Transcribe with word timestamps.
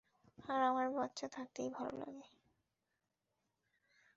আর 0.49 0.61
আমার 0.61 0.87
বাচ্চা 0.89 1.27
থাকতেই 1.27 1.69
ভালো 1.69 1.93
লাগে। 1.97 2.25